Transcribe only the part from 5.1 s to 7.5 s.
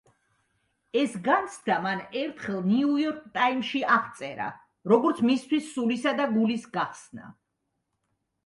მისთვის „სულისა და გულის გახსნა“.